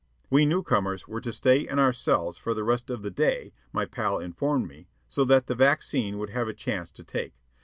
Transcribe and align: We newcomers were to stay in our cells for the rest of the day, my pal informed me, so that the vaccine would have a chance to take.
We 0.31 0.47
newcomers 0.47 1.07
were 1.07 1.21
to 1.21 1.31
stay 1.31 1.59
in 1.67 1.77
our 1.77 1.93
cells 1.93 2.39
for 2.39 2.55
the 2.55 2.63
rest 2.63 2.89
of 2.89 3.03
the 3.03 3.11
day, 3.11 3.53
my 3.71 3.85
pal 3.85 4.17
informed 4.17 4.67
me, 4.67 4.87
so 5.07 5.23
that 5.25 5.45
the 5.45 5.53
vaccine 5.53 6.17
would 6.17 6.31
have 6.31 6.47
a 6.47 6.55
chance 6.55 6.89
to 6.93 7.03
take. 7.03 7.35